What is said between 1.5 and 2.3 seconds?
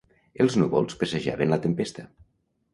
la tempesta.